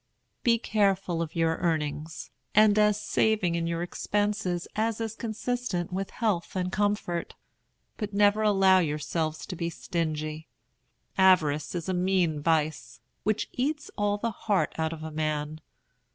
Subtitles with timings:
[0.41, 6.09] Be careful of your earnings, and as saving in your expenses as is consistent with
[6.09, 7.35] health and comfort;
[7.97, 10.47] but never allow yourselves to be stingy.
[11.19, 15.61] Avarice is a mean vice, which eats all the heart out of a man.